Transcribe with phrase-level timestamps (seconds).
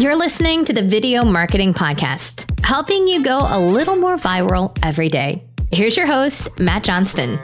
[0.00, 5.10] You're listening to the Video Marketing Podcast, helping you go a little more viral every
[5.10, 5.44] day.
[5.72, 7.38] Here's your host, Matt Johnston.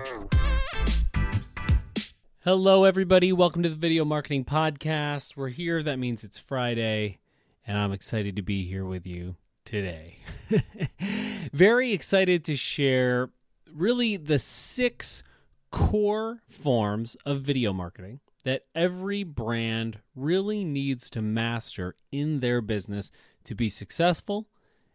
[2.44, 3.30] Hello, everybody.
[3.30, 5.36] Welcome to the Video Marketing Podcast.
[5.36, 5.82] We're here.
[5.82, 7.18] That means it's Friday,
[7.66, 9.36] and I'm excited to be here with you
[9.66, 10.20] today.
[11.52, 13.28] Very excited to share
[13.70, 15.22] really the six
[15.70, 23.10] core forms of video marketing that every brand really needs to master in their business
[23.42, 24.46] to be successful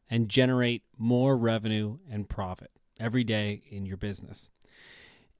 [0.09, 4.49] and generate more revenue and profit every day in your business.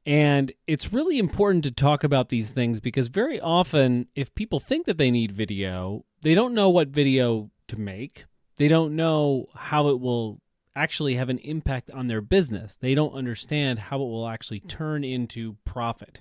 [0.05, 4.88] And it's really important to talk about these things because very often, if people think
[4.88, 8.26] that they need video, they don't know what video to make.
[8.58, 10.41] They don't know how it will
[10.76, 12.76] actually have an impact on their business.
[12.76, 16.20] They don't understand how it will actually turn into profit.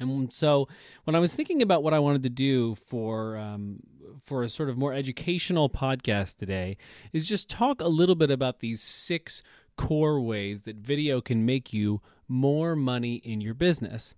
[0.00, 0.66] And so,
[1.04, 3.80] when I was thinking about what I wanted to do for um,
[4.24, 6.76] for a sort of more educational podcast today,
[7.12, 9.42] is just talk a little bit about these six
[9.76, 14.14] core ways that video can make you more money in your business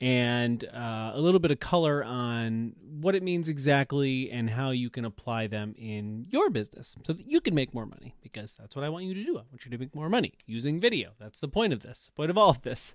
[0.00, 4.90] and uh, a little bit of color on what it means exactly and how you
[4.90, 8.76] can apply them in your business so that you can make more money because that's
[8.76, 9.32] what I want you to do.
[9.32, 11.10] I want you to make more money using video.
[11.18, 12.94] That's the point of this, point of all of this.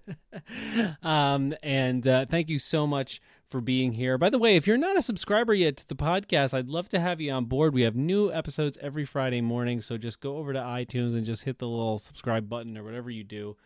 [1.04, 4.18] um, and uh, thank you so much for being here.
[4.18, 7.00] By the way, if you're not a subscriber yet to the podcast, I'd love to
[7.02, 7.74] have you on board.
[7.74, 11.44] We have new episodes every Friday morning, so just go over to iTunes and just
[11.44, 13.58] hit the little subscribe button or whatever you do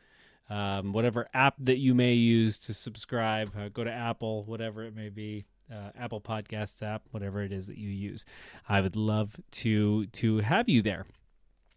[0.50, 3.52] um, whatever app that you may use to subscribe.
[3.58, 7.68] Uh, go to Apple, whatever it may be, uh, Apple Podcasts app, whatever it is
[7.68, 8.26] that you use.
[8.68, 11.06] I would love to to have you there.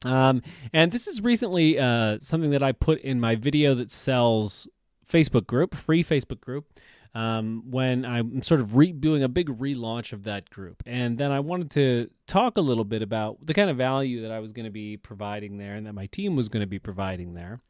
[0.05, 4.67] Um, and this is recently uh, something that I put in my video that sells
[5.11, 6.73] Facebook group, free Facebook group.
[7.13, 10.81] Um, when I'm sort of re- doing a big relaunch of that group.
[10.87, 14.31] And then I wanted to talk a little bit about the kind of value that
[14.31, 16.79] I was going to be providing there and that my team was going to be
[16.79, 17.63] providing there.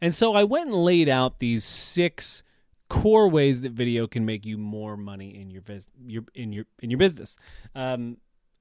[0.00, 2.42] And so I went and laid out these six
[2.88, 6.66] core ways that video can make you more money in your vis- your in your
[6.80, 7.36] in your business.
[7.74, 8.18] Um,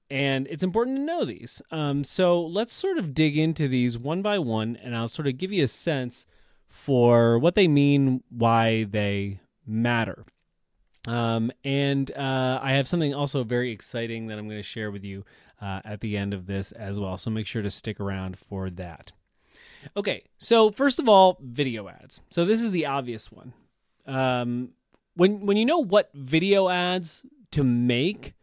[0.09, 1.61] and it's important to know these.
[1.71, 5.37] Um, so let's sort of dig into these one by one, and I'll sort of
[5.37, 6.25] give you a sense
[6.67, 10.25] for what they mean, why they matter.
[11.07, 15.03] Um, and uh, I have something also very exciting that I'm going to share with
[15.03, 15.23] you
[15.61, 17.17] uh, at the end of this as well.
[17.17, 19.11] So make sure to stick around for that.
[19.95, 22.21] Okay, so first of all, video ads.
[22.31, 23.53] So this is the obvious one.
[24.05, 24.69] Um,
[25.15, 28.33] when when you know what video ads to make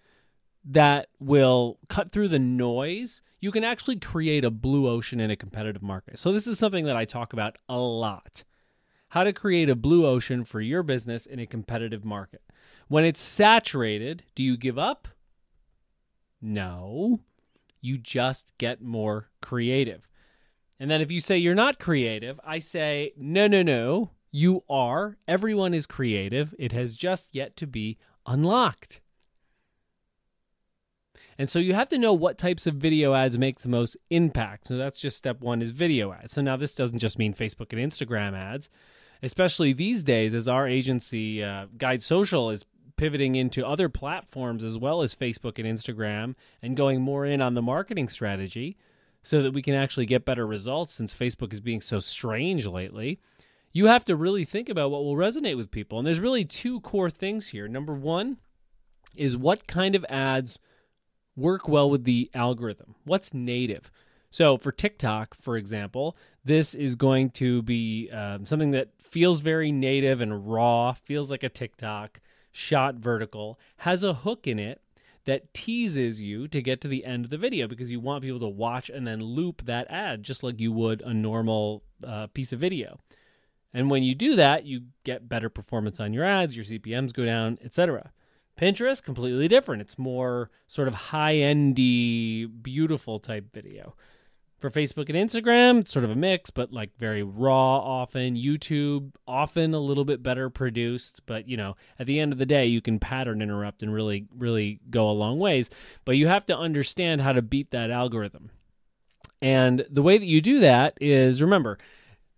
[0.64, 5.36] that will cut through the noise, you can actually create a blue ocean in a
[5.36, 6.18] competitive market.
[6.18, 8.44] So this is something that I talk about a lot.
[9.08, 12.42] How to create a blue ocean for your business in a competitive market.
[12.88, 15.08] When it's saturated, do you give up?
[16.40, 17.20] No.
[17.80, 20.08] You just get more creative.
[20.82, 25.16] And then if you say you're not creative, I say, no, no, no, you are.
[25.28, 26.56] Everyone is creative.
[26.58, 29.00] It has just yet to be unlocked.
[31.38, 34.66] And so you have to know what types of video ads make the most impact.
[34.66, 36.32] So that's just step one is video ads.
[36.32, 38.68] So now this doesn't just mean Facebook and Instagram ads,
[39.22, 42.64] especially these days as our agency, uh, Guide Social, is
[42.96, 47.54] pivoting into other platforms as well as Facebook and Instagram and going more in on
[47.54, 48.76] the marketing strategy
[49.22, 53.20] so that we can actually get better results since Facebook is being so strange lately,
[53.72, 55.98] you have to really think about what will resonate with people.
[55.98, 57.68] And there's really two core things here.
[57.68, 58.38] Number one
[59.14, 60.58] is what kind of ads
[61.36, 62.94] work well with the algorithm?
[63.04, 63.90] What's native?
[64.30, 69.70] So for TikTok, for example, this is going to be um, something that feels very
[69.70, 74.80] native and raw, feels like a TikTok, shot vertical, has a hook in it
[75.24, 78.40] that teases you to get to the end of the video because you want people
[78.40, 82.52] to watch and then loop that ad just like you would a normal uh, piece
[82.52, 82.98] of video.
[83.74, 87.24] And when you do that, you get better performance on your ads, your CPMs go
[87.24, 88.12] down, etc.
[88.60, 89.80] Pinterest completely different.
[89.80, 93.94] It's more sort of high-endy, beautiful type video.
[94.62, 98.36] For Facebook and Instagram, it's sort of a mix, but like very raw often.
[98.36, 102.46] YouTube, often a little bit better produced, but you know, at the end of the
[102.46, 105.68] day, you can pattern interrupt and really, really go a long ways.
[106.04, 108.50] But you have to understand how to beat that algorithm.
[109.40, 111.76] And the way that you do that is remember,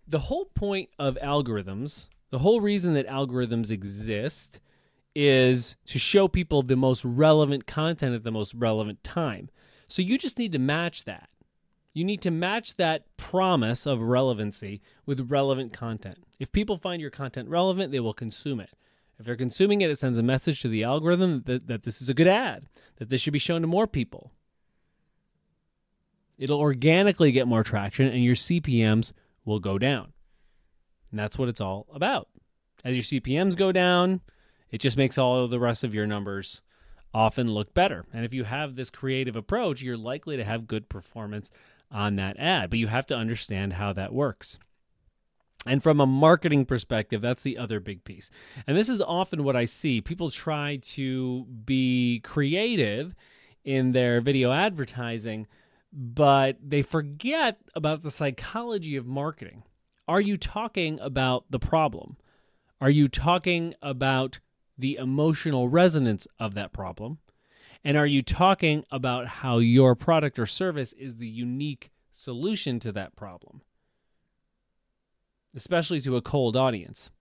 [0.07, 4.59] the whole point of algorithms, the whole reason that algorithms exist
[5.15, 9.51] is to show people the most relevant content at the most relevant time.
[9.87, 11.29] So you just need to match that.
[11.95, 16.25] You need to match that promise of relevancy with relevant content.
[16.39, 18.71] If people find your content relevant, they will consume it.
[19.17, 22.09] If they're consuming it, it sends a message to the algorithm that, that this is
[22.09, 24.33] a good ad, that this should be shown to more people.
[26.37, 29.13] It'll organically get more traction and your CPMs
[29.45, 30.11] will go down.
[31.11, 32.27] And that's what it's all about.
[32.83, 34.19] As your CPMs go down,
[34.69, 36.61] it just makes all the rest of your numbers
[37.13, 38.05] often look better.
[38.11, 41.49] And if you have this creative approach, you're likely to have good performance
[41.95, 42.69] on that ad.
[42.69, 44.59] But you have to understand how that works.
[45.65, 48.29] And from a marketing perspective, that's the other big piece.
[48.67, 50.01] And this is often what I see.
[50.01, 53.15] People try to be creative
[53.63, 55.47] in their video advertising,
[55.91, 59.63] but they forget about the psychology of marketing.
[60.07, 62.17] Are you talking about the problem?
[62.79, 64.39] Are you talking about
[64.77, 67.17] the emotional resonance of that problem?
[67.85, 72.91] And are you talking about how your product or service is the unique solution to
[72.93, 73.61] that problem?
[75.55, 77.11] Especially to a cold audience.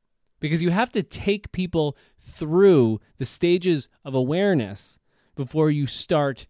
[0.41, 4.99] Because you have to take people through the stages of awareness
[5.37, 6.47] before you start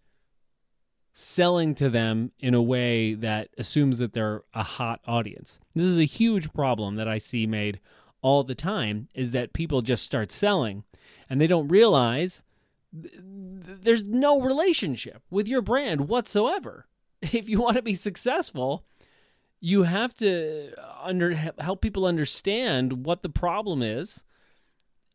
[1.13, 5.59] selling to them in a way that assumes that they're a hot audience.
[5.75, 7.81] This is a huge problem that I see made
[8.23, 10.85] all the time is that people just start selling
[11.29, 12.45] and they don't realize
[12.95, 16.87] there's no relationship with your brand whatsoever.
[17.33, 18.85] If you want to be successful,
[19.59, 24.25] you have to under help people understand what the problem is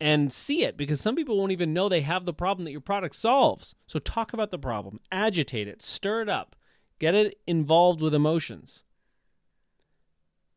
[0.01, 2.81] and see it because some people won't even know they have the problem that your
[2.81, 3.75] product solves.
[3.85, 6.55] So talk about the problem, agitate it, stir it up,
[6.97, 8.83] get it involved with emotions.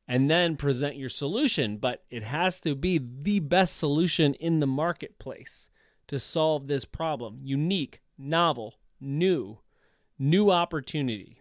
[0.08, 4.66] And then present your solution, but it has to be the best solution in the
[4.66, 5.68] marketplace
[6.08, 7.40] to solve this problem.
[7.42, 9.58] Unique, novel, new,
[10.18, 11.38] new opportunity.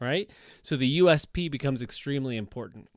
[0.00, 0.28] Right?
[0.62, 2.88] So the USP becomes extremely important.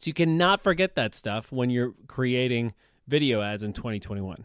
[0.00, 2.74] So you cannot forget that stuff when you're creating
[3.08, 4.44] video ads in 2021.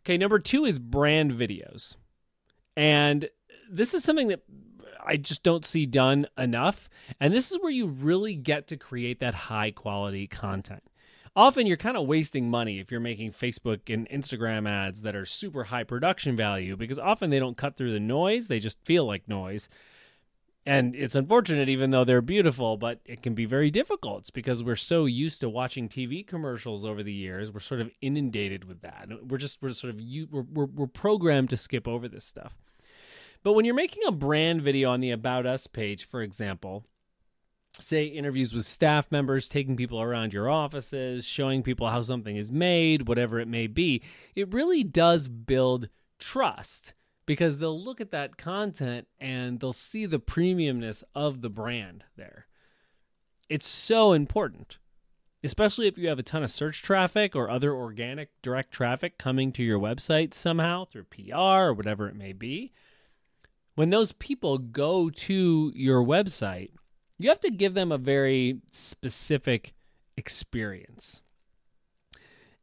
[0.00, 1.96] Okay, number two is brand videos.
[2.76, 3.28] And
[3.70, 4.42] this is something that
[5.04, 6.88] I just don't see done enough.
[7.20, 10.82] And this is where you really get to create that high quality content.
[11.36, 15.26] Often you're kind of wasting money if you're making Facebook and Instagram ads that are
[15.26, 19.04] super high production value because often they don't cut through the noise, they just feel
[19.04, 19.68] like noise.
[20.64, 24.20] And it's unfortunate, even though they're beautiful, but it can be very difficult.
[24.20, 27.52] It's because we're so used to watching TV commercials over the years.
[27.52, 29.08] We're sort of inundated with that.
[29.22, 30.00] We're just, we're sort of,
[30.32, 32.56] we're, we're, we're programmed to skip over this stuff.
[33.44, 36.84] But when you're making a brand video on the About Us page, for example,
[37.80, 42.50] say interviews with staff members, taking people around your offices, showing people how something is
[42.50, 44.02] made, whatever it may be,
[44.34, 45.88] it really does build
[46.18, 46.94] trust
[47.26, 52.46] because they'll look at that content and they'll see the premiumness of the brand there.
[53.48, 54.78] It's so important,
[55.44, 59.52] especially if you have a ton of search traffic or other organic direct traffic coming
[59.52, 62.72] to your website somehow through PR or whatever it may be.
[63.74, 66.70] When those people go to your website,
[67.18, 69.74] you have to give them a very specific
[70.16, 71.22] experience.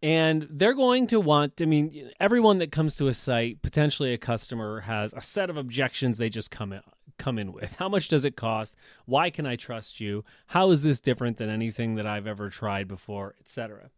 [0.02, 4.18] And they're going to want, I mean, everyone that comes to a site, potentially a
[4.18, 6.82] customer, has a set of objections they just come in,
[7.18, 7.76] come in with.
[7.76, 8.76] How much does it cost?
[9.06, 10.26] Why can I trust you?
[10.48, 13.92] How is this different than anything that I've ever tried before, etc.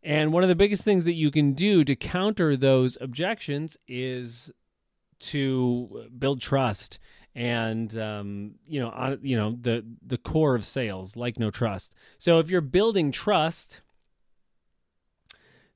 [0.00, 4.52] And one of the biggest things that you can do to counter those objections is
[5.18, 7.00] to build trust
[7.36, 11.92] and um, you know on, you know the the core of sales like no trust
[12.18, 13.82] so if you're building trust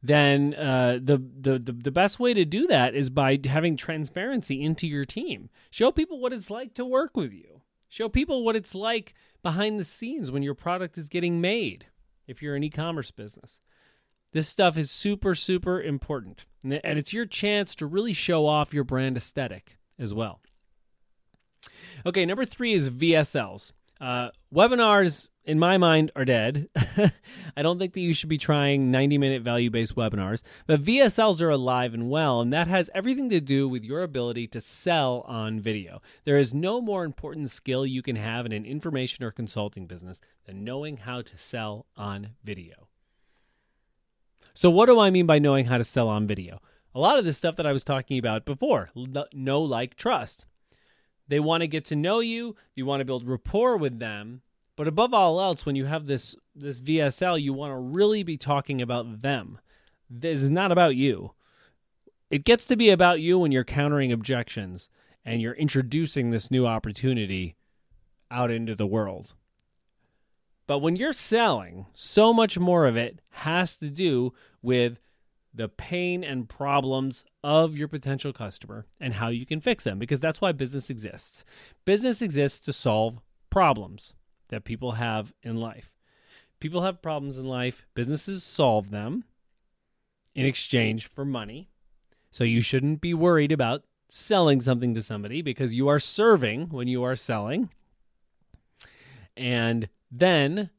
[0.02, 4.62] then uh, the, the the the best way to do that is by having transparency
[4.62, 5.50] into your team.
[5.70, 7.60] Show people what it's like to work with you.
[7.88, 11.86] Show people what it's like behind the scenes when your product is getting made.
[12.26, 13.60] If you're an e-commerce business,
[14.32, 18.84] this stuff is super super important, and it's your chance to really show off your
[18.84, 20.40] brand aesthetic as well.
[22.06, 23.72] Okay, number three is VSLs.
[24.00, 26.68] Uh, webinars in my mind, are dead.
[27.56, 31.40] I don't think that you should be trying 90 minute value based webinars, but VSLs
[31.40, 35.24] are alive and well, and that has everything to do with your ability to sell
[35.26, 36.00] on video.
[36.24, 40.20] There is no more important skill you can have in an information or consulting business
[40.44, 42.86] than knowing how to sell on video.
[44.52, 46.60] So, what do I mean by knowing how to sell on video?
[46.94, 48.90] A lot of the stuff that I was talking about before
[49.32, 50.46] know, like, trust.
[51.30, 54.42] They want to get to know you, you want to build rapport with them
[54.80, 58.38] but above all else, when you have this this VSL, you want to really be
[58.38, 59.58] talking about them.
[60.08, 61.32] This is not about you.
[62.30, 64.88] It gets to be about you when you're countering objections
[65.22, 67.56] and you're introducing this new opportunity
[68.30, 69.34] out into the world.
[70.66, 74.32] But when you're selling, so much more of it has to do
[74.62, 74.98] with
[75.52, 80.20] the pain and problems of your potential customer and how you can fix them because
[80.20, 81.44] that's why business exists.
[81.84, 84.14] Business exists to solve problems
[84.48, 85.92] that people have in life.
[86.60, 89.24] People have problems in life, businesses solve them
[90.34, 91.70] in exchange for money.
[92.30, 96.86] So you shouldn't be worried about selling something to somebody because you are serving when
[96.86, 97.70] you are selling.
[99.36, 100.70] And then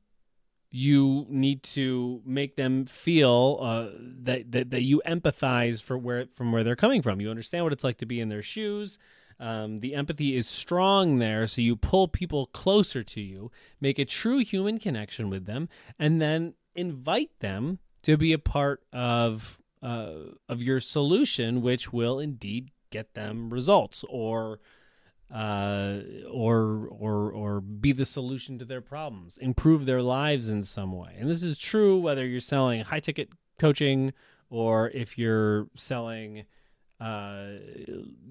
[0.71, 3.89] you need to make them feel uh,
[4.21, 7.19] that, that that you empathize for where from where they're coming from.
[7.19, 8.97] You understand what it's like to be in their shoes.
[9.37, 13.51] Um, the empathy is strong there, so you pull people closer to you,
[13.81, 15.67] make a true human connection with them,
[15.99, 20.13] and then invite them to be a part of uh,
[20.47, 24.59] of your solution, which will indeed get them results or
[25.33, 30.91] uh, or or or be the solution to their problems, improve their lives in some
[30.91, 31.15] way.
[31.17, 34.13] And this is true whether you're selling high ticket coaching
[34.49, 36.45] or if you're selling,
[36.99, 37.45] uh,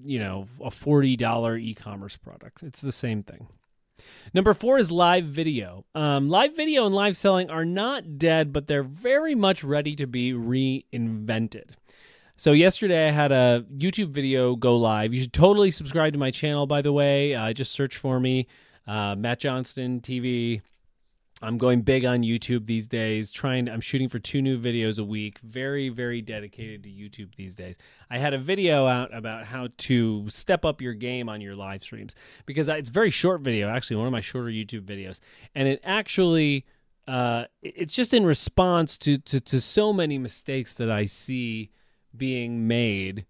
[0.03, 2.61] you know, a forty dollar e-commerce product.
[2.61, 3.47] It's the same thing.
[4.33, 5.85] Number four is live video.
[5.93, 10.07] Um, live video and live selling are not dead, but they're very much ready to
[10.07, 11.71] be reinvented.
[12.41, 15.13] So yesterday I had a YouTube video go live.
[15.13, 17.35] You should totally subscribe to my channel, by the way.
[17.35, 18.47] Uh, just search for me,
[18.87, 20.63] uh, Matt Johnston TV.
[21.43, 23.29] I'm going big on YouTube these days.
[23.29, 25.37] Trying, I'm shooting for two new videos a week.
[25.43, 27.75] Very, very dedicated to YouTube these days.
[28.09, 31.83] I had a video out about how to step up your game on your live
[31.83, 32.15] streams
[32.47, 33.69] because it's a very short video.
[33.69, 35.19] Actually, one of my shorter YouTube videos,
[35.53, 36.65] and it actually,
[37.07, 41.69] uh, it's just in response to to to so many mistakes that I see
[42.15, 43.25] being made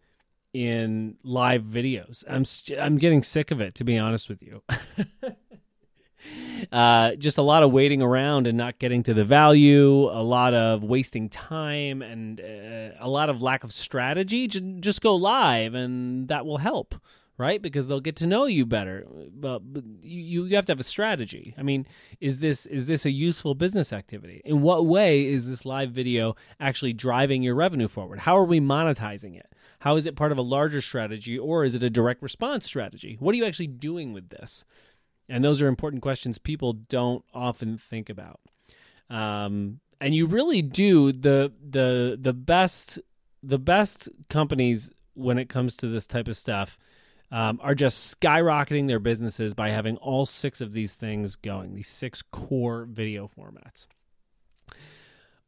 [0.54, 2.24] in live videos.
[2.28, 4.62] I'm st- I'm getting sick of it to be honest with you.
[6.72, 10.54] uh, just a lot of waiting around and not getting to the value, a lot
[10.54, 14.48] of wasting time, and uh, a lot of lack of strategy.
[14.48, 16.96] J- just go live, and that will help
[17.42, 17.60] right?
[17.60, 19.08] Because they'll get to know you better.
[19.34, 19.64] But,
[20.04, 21.56] you you have to have a strategy.
[21.58, 21.88] I mean,
[22.20, 24.42] is this is this a useful business activity?
[24.46, 28.20] In what way is this live video actually driving your revenue forward?
[28.20, 29.52] How are we monetizing it?
[29.80, 33.18] How is it part of a larger strategy or is it a direct response strategy?
[33.20, 34.64] What are you actually doing with this?
[35.28, 38.40] And those are important questions people don't often think about.
[39.10, 43.00] Um, and you really do the the the best
[43.42, 46.78] the best companies when it comes to this type of stuff
[47.32, 51.88] um, are just skyrocketing their businesses by having all six of these things going, these
[51.88, 53.88] six core video formats.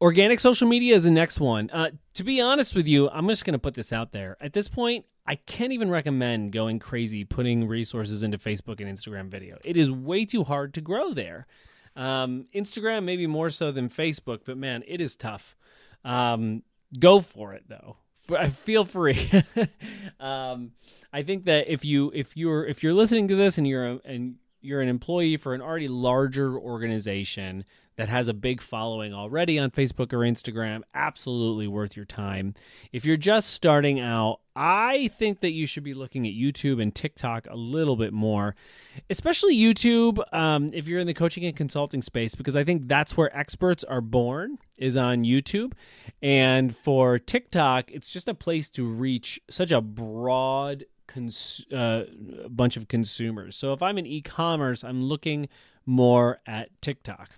[0.00, 1.70] Organic social media is the next one.
[1.70, 4.36] Uh, to be honest with you, I'm just going to put this out there.
[4.40, 9.28] At this point, I can't even recommend going crazy putting resources into Facebook and Instagram
[9.28, 9.58] video.
[9.64, 11.46] It is way too hard to grow there.
[11.96, 15.56] Um, Instagram, maybe more so than Facebook, but man, it is tough.
[16.04, 16.62] Um,
[16.98, 17.96] go for it though.
[18.30, 19.30] I feel free.
[20.20, 20.72] um,
[21.12, 24.00] I think that if you if you're if you're listening to this and you're a,
[24.04, 27.64] and you're an employee for an already larger organization
[27.96, 32.54] that has a big following already on Facebook or Instagram, absolutely worth your time.
[32.92, 36.94] If you're just starting out, I think that you should be looking at YouTube and
[36.94, 38.54] TikTok a little bit more,
[39.10, 43.16] especially YouTube um, if you're in the coaching and consulting space, because I think that's
[43.16, 45.72] where experts are born, is on YouTube.
[46.22, 52.04] And for TikTok, it's just a place to reach such a broad cons- uh,
[52.48, 53.56] bunch of consumers.
[53.56, 55.48] So if I'm in e-commerce, I'm looking
[55.86, 57.30] more at TikTok.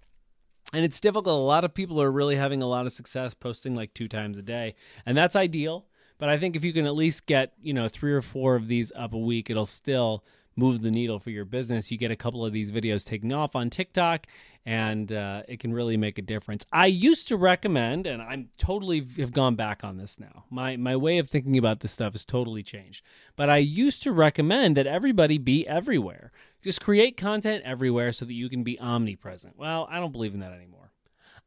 [0.72, 1.40] And it's difficult.
[1.40, 4.36] A lot of people are really having a lot of success posting like two times
[4.36, 4.74] a day,
[5.06, 5.86] and that's ideal.
[6.18, 8.68] But I think if you can at least get, you know, three or four of
[8.68, 10.24] these up a week, it'll still
[10.56, 11.90] move the needle for your business.
[11.90, 14.26] You get a couple of these videos taking off on TikTok,
[14.66, 16.66] and uh, it can really make a difference.
[16.72, 20.44] I used to recommend, and I'm totally have gone back on this now.
[20.50, 23.04] My my way of thinking about this stuff has totally changed.
[23.36, 26.32] But I used to recommend that everybody be everywhere.
[26.62, 29.56] Just create content everywhere so that you can be omnipresent.
[29.56, 30.90] Well, I don't believe in that anymore.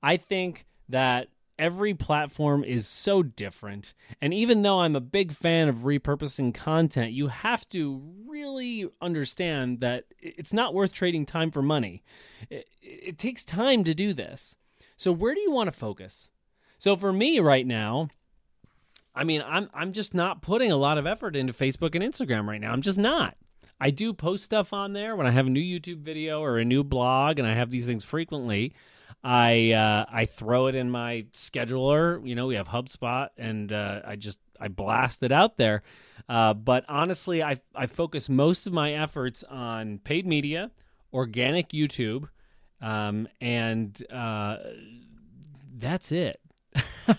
[0.01, 1.27] I think that
[1.59, 3.93] every platform is so different.
[4.21, 9.81] And even though I'm a big fan of repurposing content, you have to really understand
[9.81, 12.01] that it's not worth trading time for money.
[12.49, 14.55] It, it takes time to do this.
[14.95, 16.29] So where do you want to focus?
[16.79, 18.07] So for me right now,
[19.13, 22.47] I mean, I'm I'm just not putting a lot of effort into Facebook and Instagram
[22.47, 22.71] right now.
[22.71, 23.35] I'm just not.
[23.81, 26.65] I do post stuff on there when I have a new YouTube video or a
[26.65, 28.73] new blog, and I have these things frequently.
[29.23, 32.25] I uh, I throw it in my scheduler.
[32.25, 35.83] You know, we have HubSpot, and uh, I just I blast it out there.
[36.27, 40.71] Uh, but honestly, I I focus most of my efforts on paid media,
[41.11, 42.29] organic YouTube,
[42.81, 44.57] um, and uh,
[45.77, 46.39] that's it.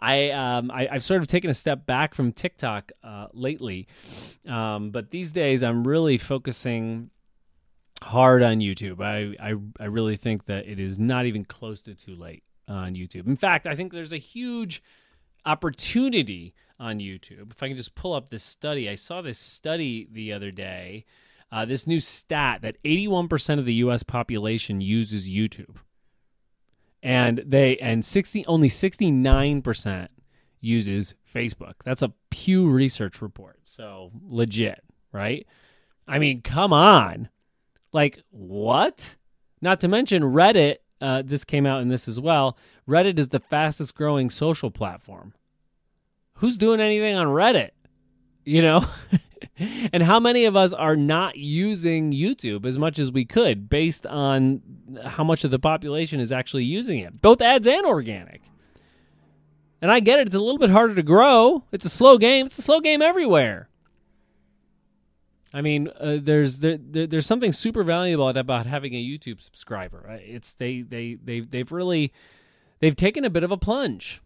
[0.00, 3.86] I, um, I have sort of taken a step back from TikTok uh, lately,
[4.48, 7.10] um, but these days I'm really focusing
[8.02, 9.00] hard on YouTube.
[9.00, 12.94] I, I I really think that it is not even close to too late on
[12.94, 13.26] YouTube.
[13.26, 14.82] In fact, I think there's a huge
[15.44, 17.52] opportunity on YouTube.
[17.52, 21.04] If I can just pull up this study, I saw this study the other day.
[21.52, 24.02] Uh, this new stat that 81% of the U.S.
[24.02, 25.76] population uses YouTube
[27.06, 30.08] and they and 60 only 69%
[30.60, 31.74] uses Facebook.
[31.84, 33.60] That's a Pew Research report.
[33.64, 35.46] So legit, right?
[36.08, 37.28] I mean, come on.
[37.96, 39.16] Like what?
[39.62, 42.58] Not to mention Reddit, uh, this came out in this as well.
[42.86, 45.32] Reddit is the fastest growing social platform.
[46.34, 47.70] Who's doing anything on Reddit?
[48.44, 48.86] You know?
[49.94, 54.06] and how many of us are not using YouTube as much as we could based
[54.06, 54.60] on
[55.02, 58.42] how much of the population is actually using it, both ads and organic?
[59.80, 61.64] And I get it, it's a little bit harder to grow.
[61.72, 62.44] It's a slow game.
[62.44, 63.70] It's a slow game everywhere.
[65.54, 70.18] I mean, uh, there's there, there, there's something super valuable about having a YouTube subscriber.
[70.22, 72.12] It's they they they they've really
[72.80, 74.20] they've taken a bit of a plunge.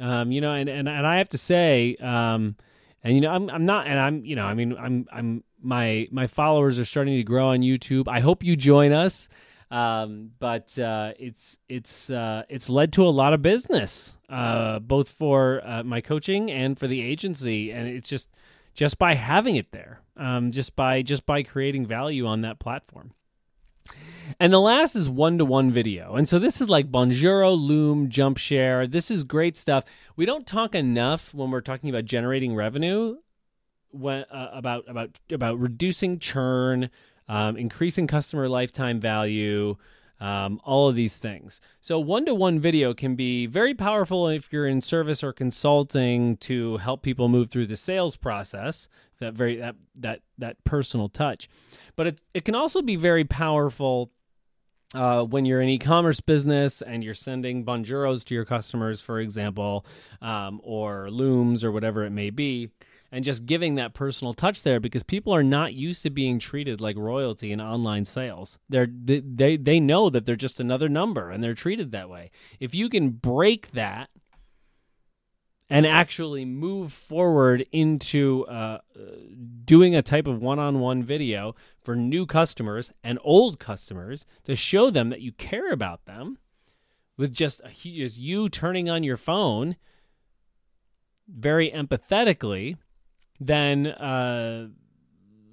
[0.00, 2.56] Um, you know, and, and and I have to say, um,
[3.02, 6.08] and you know I'm I'm not and I'm you know I mean I'm I'm my
[6.10, 8.08] my followers are starting to grow on YouTube.
[8.08, 9.28] I hope you join us.
[9.70, 15.10] Um, but uh, it's it's uh, it's led to a lot of business, uh, both
[15.10, 18.30] for uh, my coaching and for the agency, and it's just
[18.74, 23.12] just by having it there, um, just by just by creating value on that platform.
[24.38, 26.14] And the last is one to one video.
[26.14, 28.88] And so this is like Bonjoro, Loom, Jumpshare.
[28.88, 29.84] This is great stuff.
[30.14, 33.16] We don't talk enough when we're talking about generating revenue
[33.90, 36.90] when, uh, about about about reducing churn,
[37.28, 39.76] um, increasing customer lifetime value,
[40.20, 41.60] um, all of these things.
[41.80, 46.36] So one to one video can be very powerful if you're in service or consulting
[46.38, 48.88] to help people move through the sales process.
[49.18, 51.48] That very that that that personal touch,
[51.94, 54.10] but it it can also be very powerful
[54.94, 59.86] uh, when you're an e-commerce business and you're sending Bonjoros to your customers, for example,
[60.20, 62.70] um, or looms or whatever it may be,
[63.12, 66.80] and just giving that personal touch there because people are not used to being treated
[66.80, 68.58] like royalty in online sales.
[68.68, 72.30] They're they they know that they're just another number and they're treated that way.
[72.60, 74.10] If you can break that
[75.68, 78.78] and actually move forward into uh,
[79.64, 85.10] doing a type of one-on-one video for new customers and old customers to show them
[85.10, 86.38] that you care about them
[87.16, 89.76] with just, a, just you turning on your phone
[91.28, 92.76] very empathetically
[93.40, 94.68] then uh,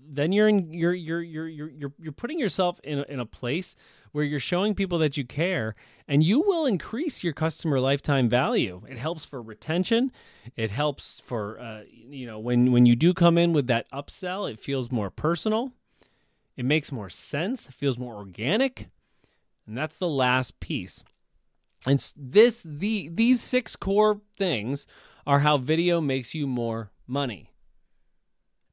[0.09, 3.75] then you're in you're you're you're you're you're putting yourself in a, in a place
[4.11, 5.75] where you're showing people that you care
[6.07, 8.81] and you will increase your customer lifetime value.
[8.89, 10.11] It helps for retention.
[10.55, 14.49] It helps for uh, you know when when you do come in with that upsell
[14.51, 15.71] it feels more personal.
[16.57, 17.67] It makes more sense.
[17.67, 18.89] It feels more organic.
[19.67, 21.03] And that's the last piece.
[21.85, 24.87] And this the these six core things
[25.25, 27.51] are how video makes you more money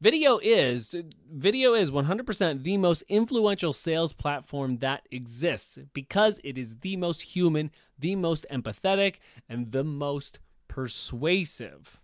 [0.05, 0.95] Video is
[1.33, 7.23] video is 100% the most influential sales platform that exists because it is the most
[7.23, 9.14] human, the most empathetic,
[9.49, 12.03] and the most persuasive.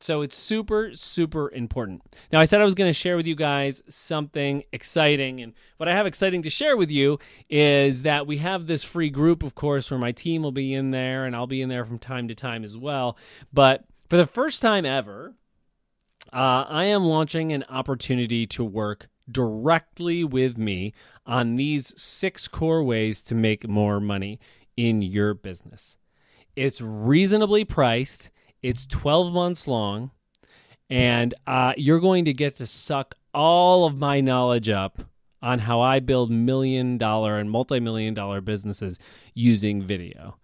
[0.00, 2.02] So it's super, super important.
[2.30, 5.40] Now, I said I was going to share with you guys something exciting.
[5.40, 9.08] And what I have exciting to share with you is that we have this free
[9.08, 11.86] group, of course, where my team will be in there and I'll be in there
[11.86, 13.16] from time to time as well.
[13.50, 15.36] But for the first time ever,
[16.32, 20.92] uh, I am launching an opportunity to work directly with me
[21.26, 24.38] on these six core ways to make more money
[24.76, 25.96] in your business.
[26.56, 28.30] It's reasonably priced,
[28.62, 30.10] it's 12 months long,
[30.90, 34.98] and uh, you're going to get to suck all of my knowledge up
[35.42, 38.98] on how I build million dollar and multi million dollar businesses
[39.34, 40.36] using video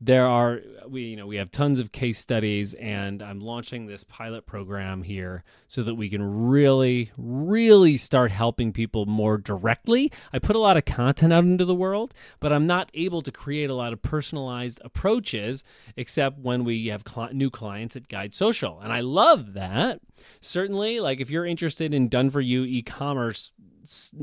[0.00, 4.04] there are we you know we have tons of case studies and i'm launching this
[4.04, 10.12] pilot program here so that we can really really start helping people more directly.
[10.32, 13.32] I put a lot of content out into the world but i'm not able to
[13.32, 15.64] create a lot of personalized approaches
[15.96, 18.80] except when we have cl- new clients at guide social.
[18.80, 20.00] And i love that.
[20.42, 23.52] Certainly like if you're interested in done for you e-commerce